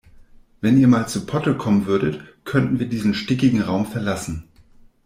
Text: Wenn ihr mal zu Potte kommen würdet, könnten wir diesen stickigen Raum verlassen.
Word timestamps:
Wenn 0.61 0.79
ihr 0.79 0.87
mal 0.87 1.05
zu 1.05 1.27
Potte 1.27 1.53
kommen 1.55 1.85
würdet, 1.85 2.23
könnten 2.43 2.79
wir 2.79 2.89
diesen 2.89 3.13
stickigen 3.13 3.61
Raum 3.61 3.85
verlassen. 3.85 4.45